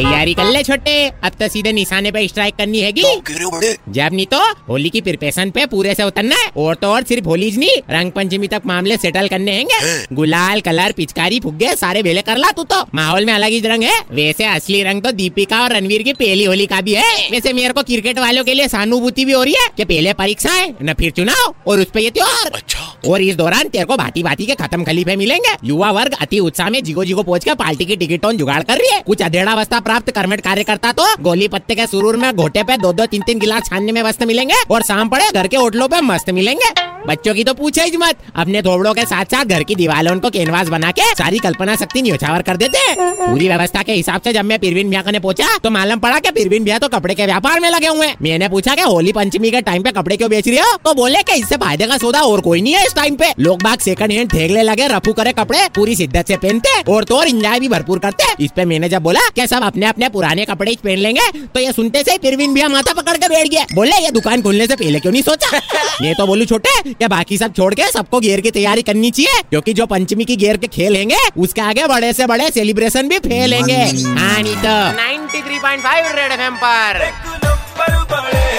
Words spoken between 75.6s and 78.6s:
five 93.5 red empire पर।